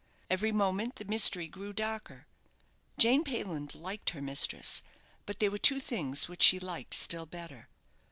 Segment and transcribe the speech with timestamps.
[0.31, 2.25] Every moment the mystery grew darker.
[2.97, 4.81] Jane Payland liked her mistress;
[5.27, 7.69] but there were two things which she liked still better.